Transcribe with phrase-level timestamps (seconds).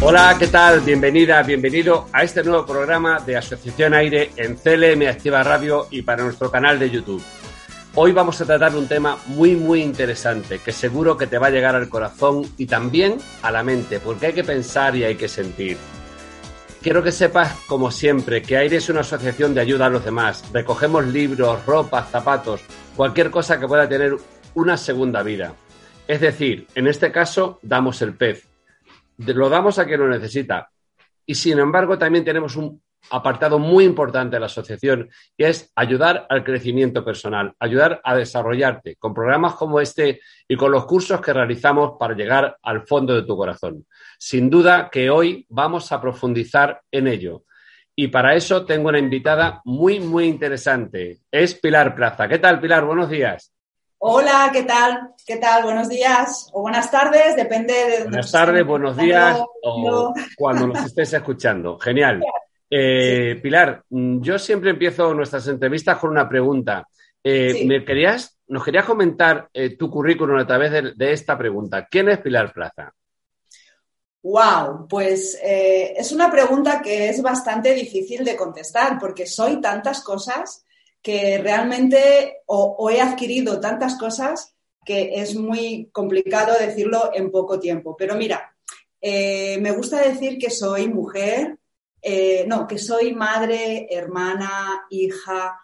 [0.00, 0.80] Hola, ¿qué tal?
[0.82, 6.22] Bienvenida, bienvenido a este nuevo programa de Asociación Aire en CLM Activa Radio y para
[6.22, 7.20] nuestro canal de YouTube.
[7.96, 11.50] Hoy vamos a tratar un tema muy, muy interesante que seguro que te va a
[11.50, 15.26] llegar al corazón y también a la mente, porque hay que pensar y hay que
[15.26, 15.76] sentir.
[16.80, 20.44] Quiero que sepas, como siempre, que Aire es una asociación de ayuda a los demás.
[20.52, 22.60] Recogemos libros, ropa, zapatos,
[22.94, 24.16] cualquier cosa que pueda tener
[24.54, 25.54] una segunda vida.
[26.06, 28.48] Es decir, en este caso, damos el pez
[29.18, 30.70] lo damos a quien lo necesita.
[31.26, 32.80] Y sin embargo, también tenemos un
[33.10, 38.96] apartado muy importante de la asociación y es ayudar al crecimiento personal, ayudar a desarrollarte
[38.96, 43.22] con programas como este y con los cursos que realizamos para llegar al fondo de
[43.22, 43.86] tu corazón.
[44.18, 47.44] Sin duda que hoy vamos a profundizar en ello.
[47.94, 51.18] Y para eso tengo una invitada muy, muy interesante.
[51.30, 52.28] Es Pilar Plaza.
[52.28, 52.84] ¿Qué tal, Pilar?
[52.84, 53.52] Buenos días.
[54.00, 55.12] Hola, ¿qué tal?
[55.26, 55.64] ¿Qué tal?
[55.64, 58.02] Buenos días o buenas tardes, depende de...
[58.04, 61.78] Buenas tardes, buenos días o cuando nos estés escuchando.
[61.78, 62.22] Genial.
[62.70, 66.86] Eh, Pilar, mm, yo siempre empiezo nuestras entrevistas con una pregunta.
[67.24, 71.86] Eh, ¿me querías, ¿Nos querías comentar eh, tu currículum a través de, esta pregunta?
[71.90, 72.92] ¿Quién es Pilar Plaza?
[74.22, 80.66] Wow, pues es una pregunta que es bastante difícil de contestar porque soy tantas cosas
[81.02, 84.54] que realmente o, he adquirido tantas cosas
[84.84, 87.96] que es muy complicado decirlo en poco tiempo.
[87.96, 88.54] Pero mira,
[89.00, 91.58] eh, me gusta decir que soy mujer,
[92.00, 95.60] eh, no, que soy madre, hermana, hija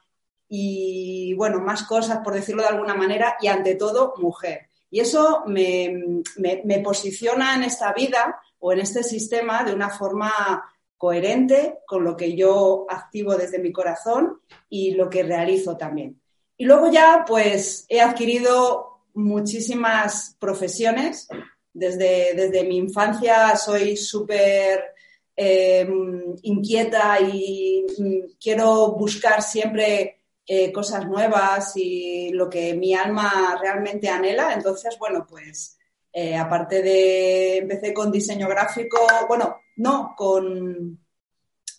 [0.49, 4.69] y, bueno, más cosas, por decirlo de alguna manera, y ante todo, mujer.
[4.91, 10.63] Y eso me, me posiciona en esta vida o en este sistema de una forma
[10.97, 16.21] coherente con lo que yo activo desde mi corazón y lo que realizo también.
[16.57, 21.29] Y luego ya, pues, he adquirido muchísimas profesiones.
[21.73, 24.95] Desde, desde mi infancia soy súper
[25.35, 33.59] em, inquieta y mm, quiero buscar siempre eh, cosas nuevas y lo que mi alma
[33.61, 34.53] realmente anhela.
[34.53, 35.77] Entonces, bueno, pues
[36.17, 40.97] eh, aparte de, empecé con diseño gráfico, bueno, no, con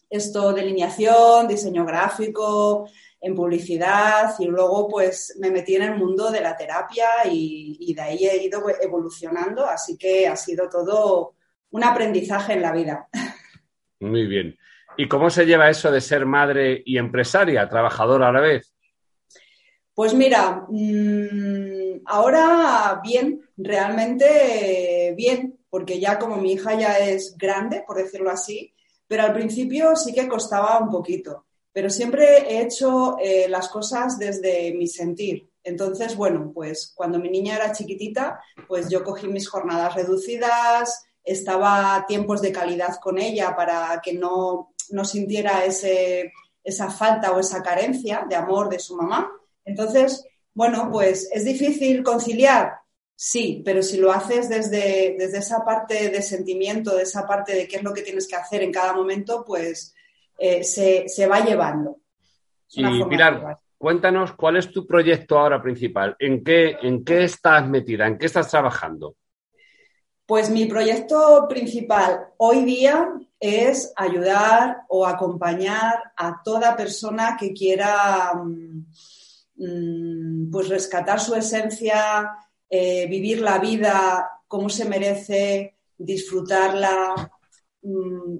[0.10, 2.86] esto delineación, diseño gráfico,
[3.22, 8.02] en publicidad y luego pues me metí en el mundo de la terapia y, de
[8.02, 11.36] ahí he ido evolucionando, así que ha sido todo
[11.72, 13.08] un aprendizaje en la vida.
[14.02, 14.58] Muy bien.
[14.98, 18.75] ¿Y cómo se lleva eso de ser madre y empresaria, trabajadora a la vez?
[19.96, 27.84] Pues mira, mm, ahora bien, realmente bien, porque ya como mi hija ya es grande,
[27.88, 28.74] por decirlo así,
[29.08, 31.46] pero al principio sí que costaba un poquito
[31.76, 35.50] pero siempre he hecho eh, las cosas desde mi sentir.
[35.62, 42.06] Entonces, bueno, pues cuando mi niña era chiquitita, pues yo cogí mis jornadas reducidas, estaba
[42.08, 46.32] tiempos de calidad con ella para que no, no sintiera ese,
[46.64, 49.30] esa falta o esa carencia de amor de su mamá.
[49.66, 52.74] Entonces, bueno, pues es difícil conciliar,
[53.16, 57.68] sí, pero si lo haces desde, desde esa parte de sentimiento, de esa parte de
[57.68, 59.94] qué es lo que tienes que hacer en cada momento, pues
[60.38, 61.98] eh, se, va llevando.
[62.70, 68.08] Y Pilar, cuéntanos cuál es tu proyecto ahora principal, ¿En qué, en qué estás metida,
[68.08, 69.16] en qué estás trabajando.
[70.26, 73.10] Pues mi proyecto principal hoy día
[73.40, 78.86] es ayudar o acompañar a toda persona que quiera mm,
[79.56, 82.30] pues rescatar su esencia,
[82.70, 87.32] eh, vivir la vida como se merece, disfrutarla,
[87.82, 88.36] mm,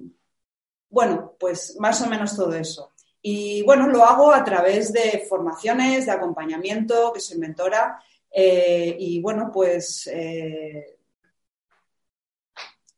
[0.90, 2.92] bueno, pues más o menos todo eso.
[3.22, 7.98] Y bueno, lo hago a través de formaciones, de acompañamiento, que soy mentora.
[8.30, 10.98] Eh, y bueno, pues eh,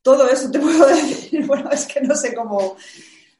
[0.02, 1.46] todo eso te puedo decir.
[1.46, 2.76] Bueno, es que no sé cómo.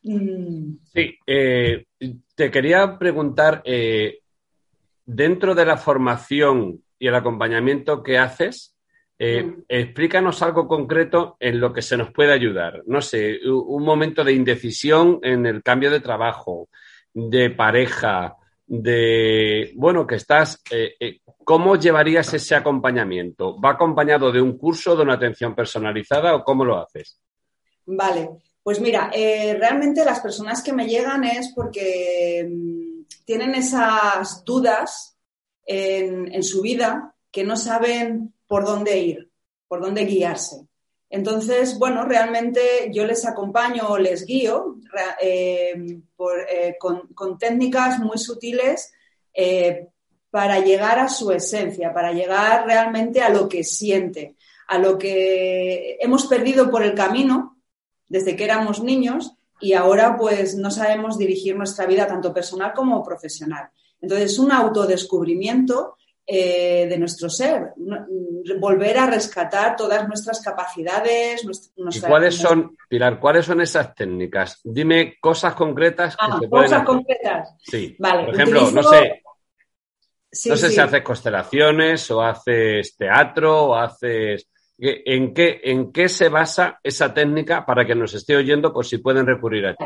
[0.02, 0.76] Mm.
[0.94, 3.62] Sí, te quería preguntar,
[5.08, 8.76] dentro de la formación y el acompañamiento que haces,
[9.18, 12.82] eh, explícanos algo concreto en lo que se nos puede ayudar.
[12.86, 16.68] No sé, un momento de indecisión en el cambio de trabajo,
[17.14, 23.58] de pareja, de, bueno, que estás, eh, eh, ¿cómo llevarías ese acompañamiento?
[23.58, 27.18] ¿Va acompañado de un curso, de una atención personalizada o cómo lo haces?
[27.86, 28.28] Vale,
[28.62, 32.77] pues mira, realmente las personas que me llegan es porque mm,
[33.24, 35.16] tienen esas dudas
[35.64, 39.30] en, su vida que no saben por dónde ir,
[39.68, 40.66] por dónde guiarse.
[41.10, 44.76] Entonces, bueno, realmente yo les acompaño o les guío
[45.20, 46.00] eh,
[46.50, 48.92] eh, con, técnicas muy sutiles
[49.34, 49.88] eh,
[50.30, 55.96] para llegar a su esencia, para llegar realmente a lo que siente, a lo que
[56.00, 57.58] hemos perdido por el camino
[58.08, 63.02] desde que éramos niños y ahora pues no sabemos dirigir nuestra vida tanto personal como
[63.02, 63.70] profesional.
[64.00, 65.96] Entonces, un autodescubrimiento
[66.30, 67.72] eh, de nuestro ser,
[68.60, 71.42] volver a rescatar todas nuestras capacidades.
[71.74, 74.60] ¿Y cuáles son, Pilar, cuáles son esas técnicas?
[74.62, 77.54] Dime cosas concretas que ah, Cosas concretas.
[77.62, 77.96] Sí.
[77.98, 79.22] Vale, Por ejemplo, no sé.
[80.50, 84.48] no sé si haces constelaciones o haces teatro o haces.
[84.80, 88.98] ¿En qué, ¿En qué se basa esa técnica para que nos esté oyendo por si
[88.98, 89.84] pueden recurrir a ti?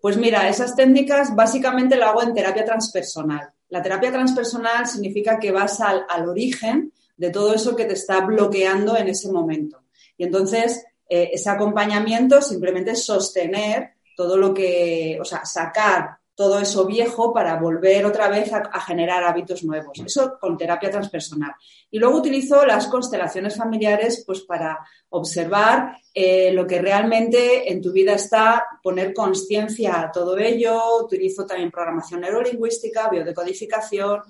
[0.00, 3.50] Pues mira, esas técnicas básicamente lo hago en terapia transpersonal.
[3.68, 8.96] La terapia transpersonal significa que vas al, origen de todo eso que te está bloqueando
[8.96, 9.84] en ese momento.
[10.16, 16.58] Y entonces, eh, ese acompañamiento simplemente es sostener todo lo que, o sea, sacar todo
[16.58, 20.00] eso viejo para volver otra vez a, generar hábitos nuevos.
[20.04, 21.52] Eso con terapia transpersonal.
[21.90, 24.78] Y luego utilizo las constelaciones familiares pues para
[25.10, 31.04] observar eh, lo que realmente en tu vida está, poner conciencia a todo ello.
[31.04, 34.22] Utilizo también programación neurolingüística, biodecodificación.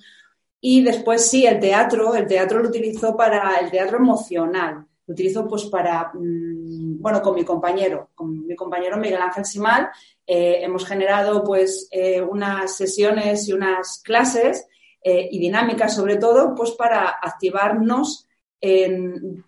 [0.60, 4.86] Y después sí, el teatro, el teatro lo utilizo para el teatro emocional.
[5.06, 9.90] Lo utilizo pues para, mm, bueno, con mi compañero, con mi compañero Miguel Ángel Simal,
[10.26, 14.67] eh, hemos generado pues eh, unas sesiones y unas clases
[15.03, 18.26] eh, y dinámicas sobre todo pues para activarnos
[18.59, 19.44] en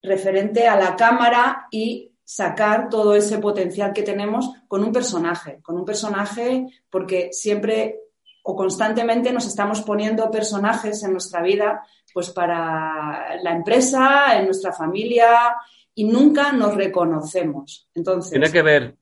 [0.00, 5.76] referente a la cámara y sacar todo ese potencial que tenemos con un personaje, con
[5.76, 7.98] un personaje porque siempre
[8.44, 11.82] o constantemente nos estamos poniendo personajes en nuestra vida
[12.14, 15.56] pues para la empresa, en nuestra familia
[15.92, 17.88] y nunca nos reconocemos.
[17.94, 18.94] Entonces, tiene que ver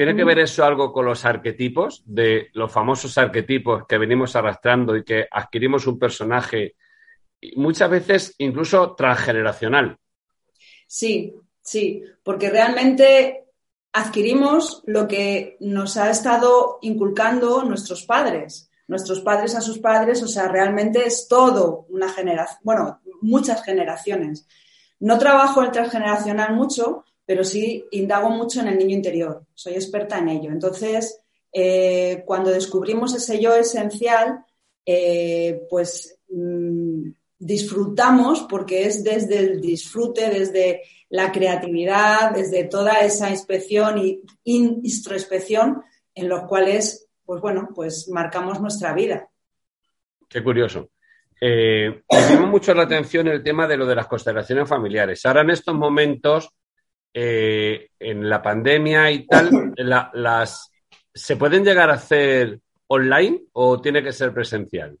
[0.00, 4.96] ¿Tiene que ver eso algo con los arquetipos, de los famosos arquetipos que venimos arrastrando
[4.96, 6.76] y que adquirimos un personaje
[7.56, 9.98] muchas veces incluso transgeneracional?
[10.86, 13.44] Sí, sí, porque realmente
[13.92, 20.28] adquirimos lo que nos ha estado inculcando nuestros padres, nuestros padres a sus padres, o
[20.28, 24.48] sea, realmente es todo una generación, bueno, muchas generaciones.
[24.98, 30.18] No trabajo el transgeneracional mucho, pero sí indago mucho en el niño interior, soy experta
[30.18, 30.50] en ello.
[30.50, 31.20] Entonces,
[31.52, 34.44] eh, cuando descubrimos ese yo esencial,
[34.84, 43.30] eh, pues mm, disfrutamos porque es desde el disfrute, desde la creatividad, desde toda esa
[43.30, 49.30] inspección y introspección en los cuales, pues bueno, pues marcamos nuestra vida.
[50.28, 50.90] Qué curioso.
[51.40, 55.24] Eh, me mucho la atención el tema de lo de las constelaciones familiares.
[55.24, 56.56] Ahora en estos momentos
[57.12, 59.74] eh, en la pandemia y tal,
[60.14, 60.70] las,
[61.12, 64.98] ¿se pueden llegar a hacer online o tiene que ser presencial?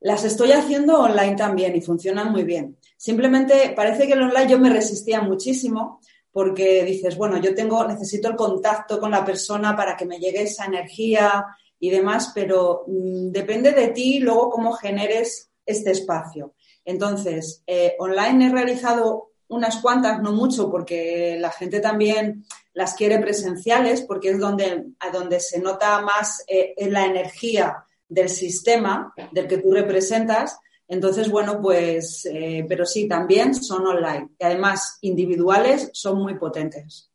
[0.00, 2.76] Las estoy haciendo online también y funcionan muy bien.
[2.96, 6.00] Simplemente parece que el online yo me resistía muchísimo
[6.32, 10.42] porque dices, bueno, yo tengo, necesito el contacto con la persona para que me llegue
[10.42, 11.44] esa energía
[11.78, 16.54] y demás, pero mm, depende de ti luego cómo generes este espacio.
[16.84, 22.44] Entonces, eh, online he realizado unas cuantas, no mucho, porque la gente también
[22.74, 28.28] las quiere presenciales, porque es donde, a donde se nota más eh, la energía del
[28.28, 30.58] sistema del que tú representas.
[30.88, 34.28] Entonces, bueno, pues, eh, pero sí, también son online.
[34.38, 37.10] Y además, individuales son muy potentes.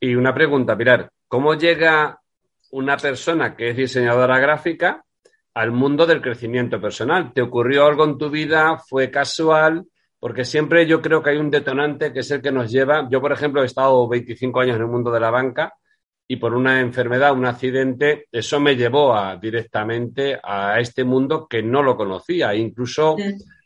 [0.00, 2.20] Y una pregunta, Pilar, ¿cómo llega
[2.70, 5.04] una persona que es diseñadora gráfica
[5.54, 7.32] al mundo del crecimiento personal?
[7.32, 8.78] ¿Te ocurrió algo en tu vida?
[8.78, 9.86] ¿Fue casual?
[10.24, 13.06] Porque siempre yo creo que hay un detonante que es el que nos lleva.
[13.10, 15.74] Yo, por ejemplo, he estado 25 años en el mundo de la banca
[16.26, 21.62] y por una enfermedad, un accidente, eso me llevó a, directamente a este mundo que
[21.62, 23.18] no lo conocía, e incluso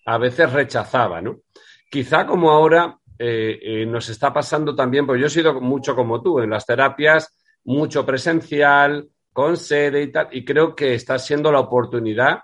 [0.05, 1.43] a veces rechazaba, ¿no?
[1.89, 6.21] Quizá como ahora eh, eh, nos está pasando también, porque yo he sido mucho como
[6.21, 11.53] tú, en las terapias, mucho presencial, con sede y tal, y creo que está siendo
[11.53, 12.41] la oportunidad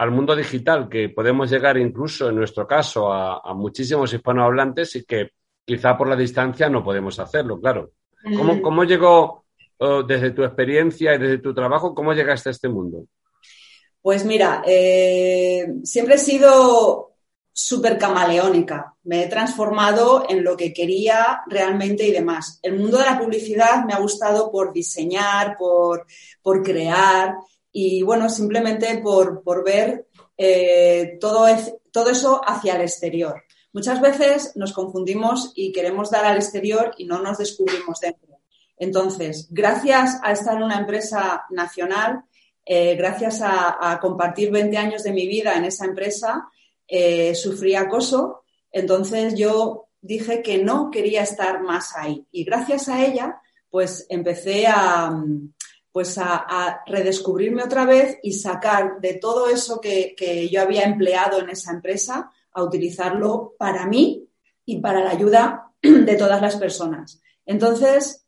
[0.00, 5.32] al mundo digital, que podemos llegar incluso en nuestro caso a, muchísimos hispanohablantes y que
[5.62, 7.90] quizá por la distancia no podemos hacerlo, claro.
[8.62, 9.44] ¿Cómo, llegó
[10.08, 13.04] desde tu experiencia y desde tu trabajo, cómo llegaste a este mundo?
[14.00, 17.10] Pues mira, eh, siempre he sido
[17.52, 18.94] súper camaleónica.
[19.02, 22.58] Me he transformado en lo que quería realmente y demás.
[22.62, 26.06] El mundo de la publicidad me ha gustado por diseñar, por,
[26.62, 27.34] crear
[27.72, 31.46] y bueno, simplemente por, ver eh, todo,
[31.90, 33.42] todo eso hacia el exterior.
[33.72, 38.40] Muchas veces nos confundimos y queremos dar al exterior y no nos descubrimos dentro.
[38.76, 42.24] Entonces, gracias a estar en una empresa nacional,
[42.64, 46.48] eh, gracias a, compartir 20 años de mi vida en esa empresa,
[46.88, 48.42] eh, sufrí acoso.
[48.72, 52.26] Entonces yo dije que no quería estar más ahí.
[52.32, 55.14] Y gracias a ella, pues empecé a,
[55.92, 61.50] pues a, redescubrirme otra vez y sacar de todo eso que, yo había empleado en
[61.50, 64.28] esa empresa, a utilizarlo para mí
[64.64, 67.20] y para la ayuda de todas las personas.
[67.46, 68.26] Entonces,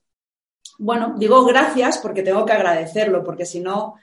[0.78, 3.96] bueno, digo gracias porque tengo que agradecerlo, porque si no,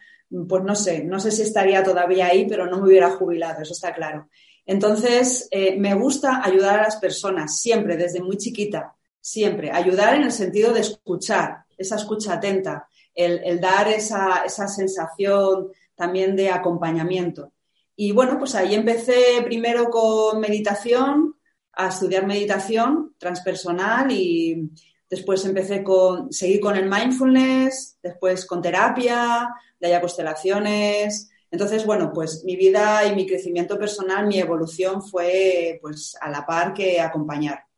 [0.47, 3.73] pues no sé, no sé si estaría todavía ahí, pero no me hubiera jubilado, eso
[3.73, 4.29] está claro.
[4.65, 9.71] Entonces, eh, me gusta ayudar a las personas, siempre, desde muy chiquita, siempre.
[9.71, 12.87] Ayudar en el sentido de escuchar, esa escucha atenta,
[13.19, 17.51] el, dar esa, esa, sensación también de acompañamiento.
[17.95, 21.35] Y bueno, pues ahí empecé primero con meditación,
[21.73, 24.71] a estudiar meditación transpersonal y
[25.09, 29.49] después empecé con, seguir con el mindfulness, después con terapia,
[29.79, 31.29] de allá constelaciones.
[31.51, 36.45] Entonces, bueno, pues mi vida y mi crecimiento personal, mi evolución fue pues a la
[36.45, 37.68] par que acompañar.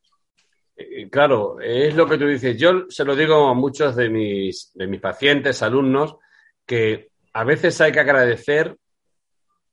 [0.76, 2.56] Eh, claro, es lo que tú dices.
[2.56, 6.16] Yo se lo digo a muchos de mis, de mis pacientes, alumnos,
[6.66, 8.76] que a veces hay que agradecer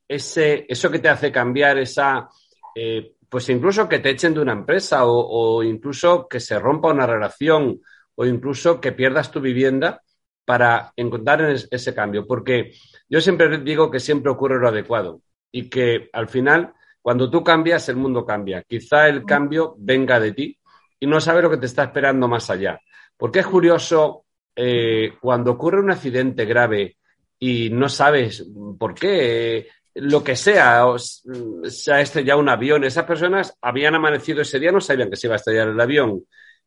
[0.08, 2.28] ese, eso que te hace cambiar, esa,
[2.76, 6.92] eh, pues incluso que te echen de una empresa o, o, incluso que se rompa
[6.92, 7.80] una relación
[8.16, 10.02] o incluso que pierdas tu vivienda
[10.46, 12.74] para encontrar ese cambio, porque
[13.08, 17.88] yo siempre digo que siempre ocurre lo adecuado y que al final, cuando tú cambias,
[17.88, 18.64] el mundo cambia.
[18.64, 20.59] Quizá el cambio venga de ti
[21.00, 22.80] y no sabes lo que te está esperando más allá.
[23.18, 24.26] Porque es curioso
[24.56, 26.98] eh, cuando ocurre un accidente grave
[27.40, 28.46] y no sabes
[28.78, 34.60] por qué, lo que sea, se ha estrellado un avión, esas personas habían amanecido ese
[34.60, 36.24] día, no sabían que se iba a estrellar el avión.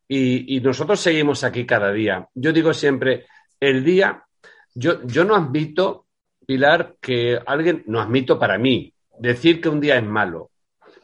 [0.08, 2.26] y nosotros seguimos aquí cada día.
[2.34, 3.26] Yo digo siempre,
[3.62, 4.24] el día,
[4.74, 6.06] yo, yo no admito,
[6.44, 10.50] Pilar, que alguien, no admito para mí, decir que un día es malo.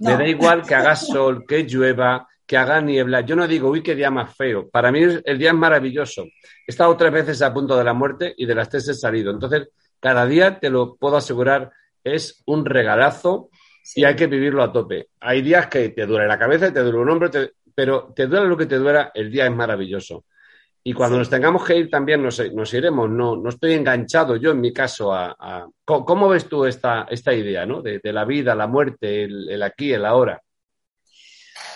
[0.01, 3.21] Me da igual que haga sol, que llueva, que haga niebla.
[3.21, 4.71] Yo no digo, uy, qué día más feo.
[4.71, 6.23] Para mí el día es maravilloso.
[6.23, 9.31] He estado tres veces a punto de la muerte y de las tres he salido.
[9.31, 9.69] Entonces,
[10.01, 11.71] cada día, te lo puedo asegurar,
[12.03, 13.51] es un regalazo
[13.95, 15.11] y hay que vivirlo a tope.
[15.21, 17.31] Hay días que te duele la cabeza, te duele un hombro,
[17.75, 20.25] pero te duele lo que te duela, el día es maravilloso.
[20.83, 22.41] Y cuando nos tengamos que ir también nos,
[22.73, 23.11] iremos.
[23.11, 25.69] No, no estoy enganchado yo en mi caso a...
[25.85, 27.83] ¿cómo, ves tú esta, esta idea ¿no?
[27.83, 30.41] de, la vida, la muerte, el, aquí, el ahora?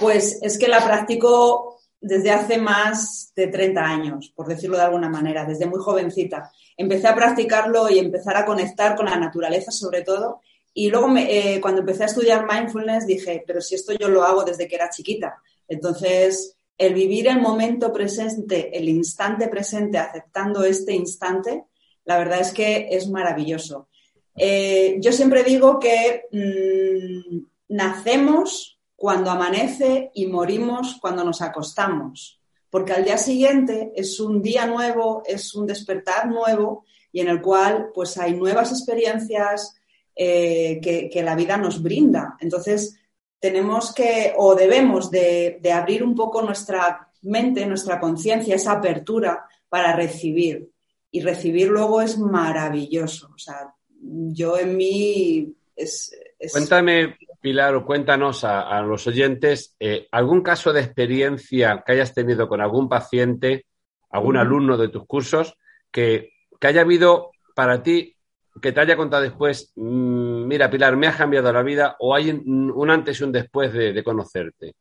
[0.03, 5.09] Pues es que la practico desde hace más de 30 años, por decirlo de alguna
[5.09, 6.51] manera, desde muy jovencita.
[6.77, 10.41] Empecé a practicarlo y empezar a conectar con la naturaleza sobre todo.
[10.75, 14.43] Y luego eh, cuando empecé a estudiar mindfulness dije, pero si esto yo lo hago
[14.43, 15.41] desde que era chiquita.
[15.69, 21.67] Entonces el vivir el momento presente, el instante presente, aceptando este instante,
[22.05, 23.89] la verdad es que es maravilloso.
[24.35, 28.72] Eh, yo siempre digo que mm, nacemos
[29.03, 32.41] cuando amanece y morimos cuando nos acostamos,
[32.71, 37.43] porque al día siguiente es un día nuevo, es un despertar nuevo y en el
[37.43, 39.75] cual pues hay nuevas experiencias
[40.15, 42.37] eh, que, la vida nos brinda.
[42.39, 42.97] Entonces,
[43.41, 49.97] tenemos que o debemos de, abrir un poco nuestra mente, nuestra conciencia, esa apertura para
[49.97, 50.71] recibir.
[51.11, 53.33] Y recibir luego es maravilloso.
[53.35, 56.17] O sea, yo en mí es...
[56.53, 62.61] Cuéntame, Pilar, cuéntanos a, los oyentes eh, algún caso de experiencia que hayas tenido con
[62.61, 63.67] algún paciente,
[64.11, 65.59] algún alumno de tus cursos,
[65.91, 66.31] que,
[66.61, 68.17] que haya habido para ti
[68.61, 72.31] que te haya contado después, mm, mira, Pilar, me ha cambiado la vida o hay
[72.31, 74.75] un antes y un después de, conocerte?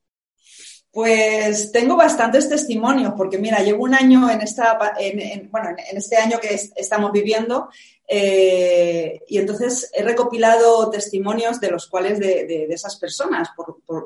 [0.92, 6.18] Pues tengo bastantes testimonios, porque mira, llevo un año en, esta, en, bueno, en este
[6.18, 7.70] año que estamos viviendo
[8.14, 13.48] eh, y entonces he recopilado testimonios de los cuales de, esas personas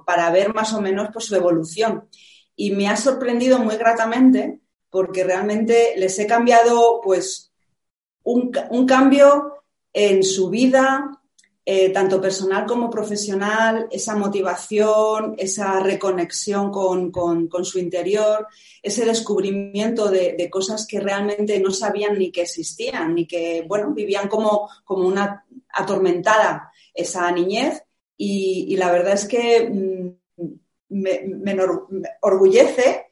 [0.06, 2.08] para ver más o menos pues, su evolución.
[2.56, 4.60] Y me ha sorprendido muy gratamente
[4.92, 7.52] porque realmente les he cambiado pues
[8.22, 11.20] un, un cambio en su vida,
[11.68, 18.48] eh, tanto personal como profesional, esa motivación, esa reconexión con, su interior,
[18.84, 24.28] ese descubrimiento de, cosas que realmente no sabían ni que existían, ni que, bueno, vivían
[24.28, 27.84] como, como una atormentada esa niñez.
[28.16, 30.10] Y, la verdad es que mm,
[30.90, 31.58] me,
[32.22, 33.05] orgullece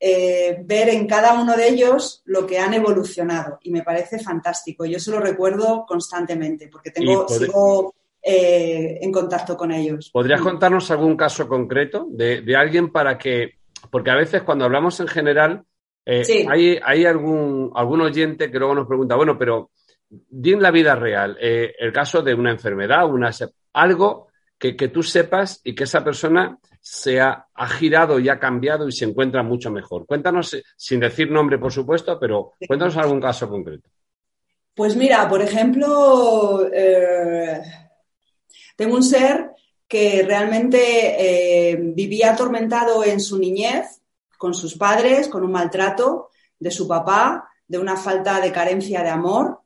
[0.00, 4.84] eh, ver en cada uno de ellos lo que han evolucionado y me parece fantástico.
[4.84, 10.10] Yo se lo recuerdo constantemente porque tengo, sigo eh, en contacto con ellos.
[10.12, 13.54] ¿Podrías contarnos algún caso concreto de, alguien para que,
[13.90, 15.64] porque a veces cuando hablamos en general,
[16.06, 19.70] eh, hay, hay algún, algún oyente que luego nos pregunta, bueno, pero
[20.08, 23.30] di en la vida real el caso de una enfermedad, una,
[23.72, 24.27] algo
[24.58, 26.58] que, que tú sepas y que esa persona
[26.90, 27.46] se ha,
[27.78, 30.06] girado y ha cambiado y se encuentra mucho mejor.
[30.06, 33.90] Cuéntanos, eh, sin decir nombre, por supuesto, pero cuéntanos algún caso concreto.
[34.74, 37.60] Pues mira, por ejemplo, eh,
[38.74, 39.50] tengo un ser
[39.86, 44.00] que realmente eh, vivía atormentado en su niñez
[44.38, 49.10] con sus padres, con un maltrato de su papá, de una falta de carencia de
[49.10, 49.60] amor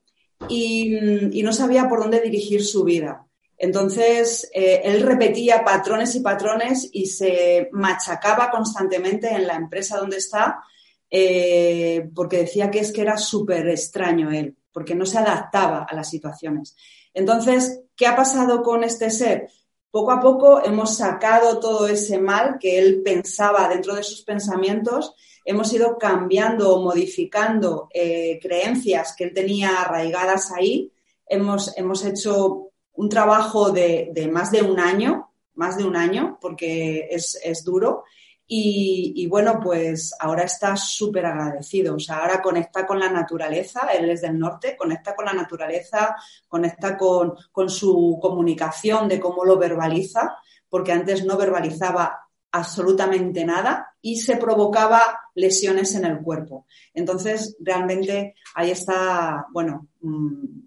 [0.49, 3.26] y no sabía por dónde dirigir su vida.
[3.62, 10.16] Entonces, eh, él repetía patrones y patrones y se machacaba constantemente en la empresa donde
[10.16, 10.64] está
[11.09, 15.95] eh, porque decía que es que era súper extraño él, porque no se adaptaba a
[15.95, 16.75] las situaciones.
[17.14, 19.49] Entonces, ¿qué ha pasado con este ser?
[19.92, 25.14] Poco a poco hemos sacado todo ese mal que él pensaba dentro de sus pensamientos,
[25.45, 30.92] hemos ido cambiando o modificando eh, creencias que él tenía arraigadas ahí,
[31.28, 37.08] hemos, hemos hecho un trabajo de, más de un año, más de un año, porque
[37.11, 38.04] es, duro.
[38.46, 41.94] Y, bueno, pues ahora está súper agradecido.
[41.94, 46.14] O sea, ahora conecta con la naturaleza, él es del norte, conecta con la naturaleza,
[46.49, 50.37] conecta con, con su comunicación de cómo lo verbaliza,
[50.68, 52.22] porque antes no verbalizaba
[52.52, 55.00] absolutamente nada y se provocaba
[55.34, 56.66] lesiones en el cuerpo.
[56.92, 60.61] Entonces, realmente ahí está, bueno, mm,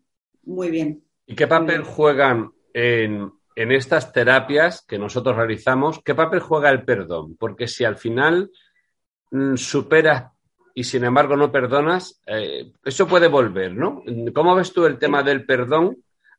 [0.45, 1.04] muy bien.
[1.27, 6.01] ¿Y qué papel juegan en, estas terapias que nosotros realizamos?
[6.03, 7.35] ¿Qué papel juega el perdón?
[7.37, 8.51] Porque si al final
[9.31, 10.31] mm, superas
[10.73, 14.03] y sin embargo no perdonas, eh, eso puede volver, ¿no?
[14.33, 15.97] ¿Cómo ves tú el tema del perdón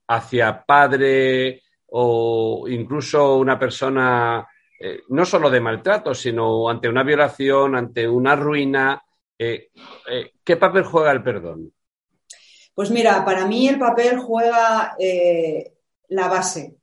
[0.09, 4.47] hacia padre o incluso una persona,
[4.79, 9.03] eh, no solo de maltrato, sino ante una violación, ante una ruina?
[9.39, 9.71] Eh,
[10.45, 11.73] ¿Qué papel juega el perdón?
[12.77, 15.73] Pues mira, para mí el papel juega eh,
[16.09, 16.77] la base.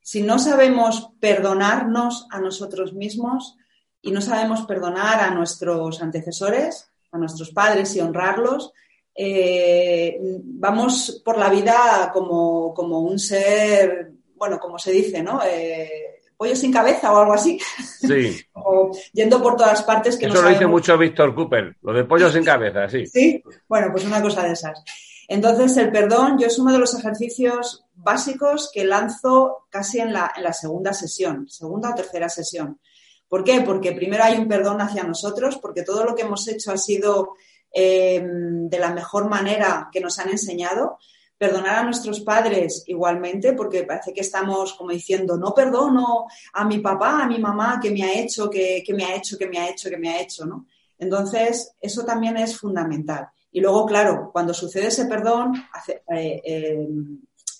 [0.00, 3.56] Si no sabemos perdonarnos a nosotros mismos
[4.02, 8.72] y no sabemos perdonar a nuestros antecesores, a nuestros padres y honrarlos,
[9.14, 15.42] eh, vamos por la vida como, un ser, bueno, como se dice, ¿no?
[15.46, 17.56] Eh, pollo sin cabeza o algo así.
[18.00, 18.36] Sí.
[18.54, 22.28] o yendo por todas partes que Eso lo dice mucho Víctor Cooper, lo de pollo
[22.32, 23.06] sin cabeza, sí.
[23.06, 24.82] Sí, bueno, pues una cosa de esas.
[25.30, 30.52] Entonces, el perdón, yo es uno de los ejercicios básicos que lanzo casi en la,
[30.52, 32.80] segunda sesión, segunda o tercera sesión.
[33.28, 33.60] ¿Por qué?
[33.60, 37.34] Porque primero hay un perdón hacia nosotros, porque todo lo que hemos hecho ha sido
[37.72, 40.98] eh, de la mejor manera que nos han enseñado.
[41.38, 46.80] Perdonar a nuestros padres igualmente, porque parece que estamos como diciendo, no perdono a mi
[46.80, 49.60] papá, a mi mamá, que me ha hecho, que, que me ha hecho, que me
[49.60, 50.66] ha hecho, que me ha hecho, ¿no?
[50.98, 53.28] Entonces, eso también es fundamental.
[53.52, 55.54] Y luego, claro, cuando sucede ese perdón,
[55.88, 56.88] eh, eh,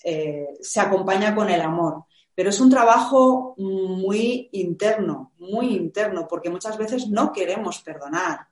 [0.03, 2.05] eh, se acompaña con el amor.
[2.33, 8.47] Pero es un trabajo muy interno, muy interno, porque muchas veces no queremos perdonar.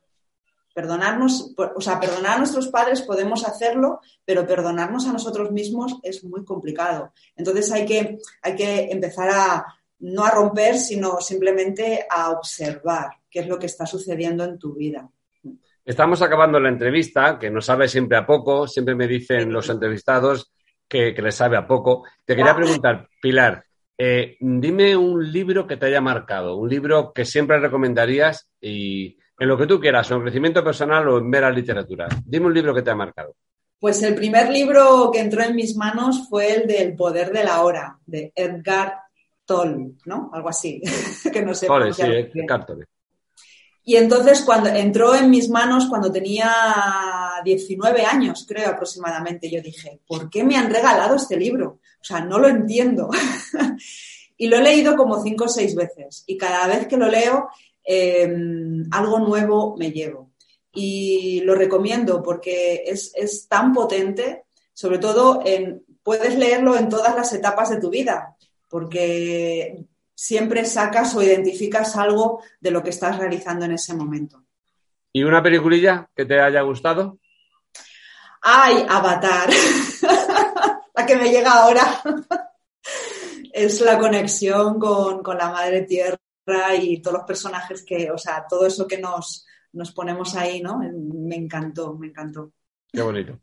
[0.73, 6.23] Perdonarnos, o sea, perdonar a nuestros padres podemos hacerlo, pero perdonarnos a nosotros mismos es
[6.23, 7.13] muy complicado.
[7.35, 9.65] Entonces hay que, hay que empezar a
[9.99, 14.73] no a romper, sino simplemente a observar qué es lo que está sucediendo en tu
[14.73, 15.09] vida.
[15.89, 20.51] Estamos acabando la entrevista, que nos sabe siempre a poco, siempre me dicen los entrevistados
[20.87, 22.03] que, les sabe a poco.
[22.23, 23.65] Te quería preguntar, Pilar,
[23.97, 29.47] eh, dime un libro que te haya marcado, un libro que siempre recomendarías y en
[29.47, 32.07] lo que tú quieras, en crecimiento personal o en ver a literatura.
[32.23, 33.33] Dime un libro que te haya marcado.
[33.79, 37.63] Pues el primer libro que entró en mis manos fue el del Poder de la
[37.63, 38.93] Hora, de Edgar
[39.43, 40.29] Toll, ¿no?
[40.33, 40.83] Algo así,
[41.33, 41.65] que no sé.
[41.65, 42.85] Tolle, sí, Edgar Tolle.
[43.89, 46.53] Y entonces cuando entró en mis manos cuando tenía
[47.43, 51.79] 19 años, creo aproximadamente, yo dije, ¿por qué me han regalado este libro?
[51.99, 53.09] O sea, no lo entiendo.
[54.37, 57.49] y lo he leído como cinco o seis veces y cada vez que lo leo,
[57.83, 60.33] em, algo nuevo me llevo.
[60.71, 67.15] Y lo recomiendo porque es, es tan potente, sobre todo en puedes leerlo en todas
[67.15, 68.35] las etapas de tu vida,
[68.67, 69.83] porque
[70.19, 74.43] siempre sacas o identificas algo de lo que estás realizando en ese momento.
[75.13, 77.19] ¿Y una peliculilla que te haya gustado?
[78.41, 79.49] ¡Ay, Avatar!
[80.95, 82.01] la que me llega ahora.
[83.53, 86.17] es la conexión con, la Madre Tierra
[86.77, 90.79] y todos los personajes que, o sea, todo eso que nos, nos ponemos ahí, ¿no?
[90.79, 92.51] Me encantó, me encantó.
[92.91, 93.39] Qué bonito.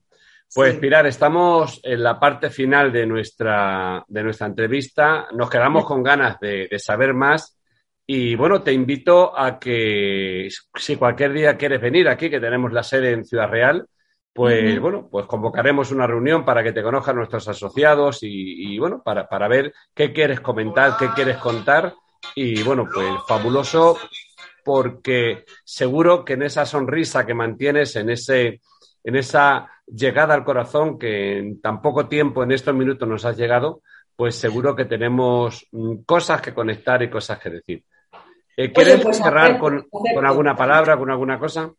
[0.54, 5.28] Pues Pilar, estamos en la parte final de nuestra, de nuestra entrevista.
[5.32, 7.59] Nos quedamos con ganas de, saber más.
[8.06, 12.82] Y bueno, te invito a que si cualquier día quieres venir aquí, que tenemos la
[12.82, 13.87] sede en Ciudad Real,
[14.32, 19.26] pues bueno, pues convocaremos una reunión para que te conozcan nuestros asociados y, bueno, para,
[19.26, 21.94] para, ver qué quieres comentar, qué quieres contar.
[22.35, 23.98] Y bueno, pues fabuloso
[24.64, 28.61] porque seguro que en esa sonrisa que mantienes, en, ese,
[29.04, 33.37] en esa llegada al corazón que en tan poco tiempo, en estos minutos nos has
[33.37, 33.83] llegado,
[34.14, 37.85] pues seguro que tenemos mm, cosas que conectar y cosas que decir.
[38.57, 41.70] Eh, ¿Quieres pues cerrar con, con, alguna palabra, con alguna cosa?